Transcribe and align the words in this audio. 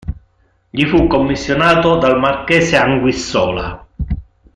Gli 0.71 0.83
fu 0.87 1.05
commissionato 1.05 1.99
dal 1.99 2.17
marchese 2.17 2.75
Anguissola. 2.75 3.85